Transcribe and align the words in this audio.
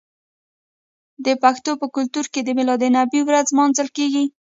د 1.25 1.27
پښتنو 1.43 1.73
په 1.81 1.87
کلتور 1.95 2.25
کې 2.33 2.41
د 2.43 2.49
میلاد 2.57 2.81
النبي 2.87 3.21
ورځ 3.25 3.47
لمانځل 3.51 3.87
کیږي. 3.97 4.25